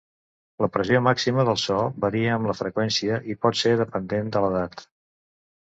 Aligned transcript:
La 0.63 0.69
pressió 0.77 1.01
màxima 1.07 1.45
del 1.49 1.59
so 1.65 1.77
varia 2.07 2.33
amb 2.37 2.51
la 2.53 2.57
freqüència 2.63 3.21
i 3.35 3.39
pot 3.47 3.63
ser 3.63 3.77
dependent 3.85 4.35
de 4.39 4.45
l'edat. 4.49 4.85